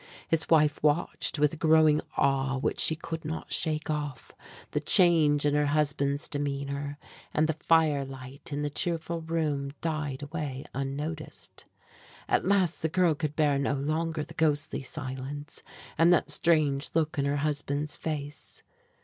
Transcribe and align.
His 0.27 0.49
wife 0.49 0.81
watched, 0.81 1.37
with 1.37 1.53
a 1.53 1.57
growing 1.57 2.01
awe 2.17 2.57
which 2.57 2.79
she 2.79 2.95
could 2.95 3.23
not 3.23 3.53
shake 3.53 3.87
off, 3.87 4.31
the 4.71 4.79
change 4.79 5.45
in 5.45 5.53
her 5.53 5.67
husband's 5.67 6.27
demeanor; 6.27 6.97
and 7.35 7.45
the 7.45 7.53
fire 7.53 8.03
light 8.03 8.51
in 8.51 8.63
the 8.63 8.71
cheerful 8.71 9.21
room 9.21 9.73
died 9.79 10.23
away 10.23 10.65
unnoticed. 10.73 11.65
At 12.27 12.47
last 12.47 12.81
the 12.81 12.89
girl 12.89 13.13
could 13.13 13.35
bear 13.35 13.59
no 13.59 13.73
longer 13.73 14.23
the 14.23 14.33
ghostly 14.33 14.81
silence, 14.81 15.61
and 15.99 16.11
that 16.11 16.31
strange 16.31 16.89
look 16.95 17.19
in 17.19 17.25
her 17.25 17.37
husband's 17.37 17.95
face. 17.95 18.63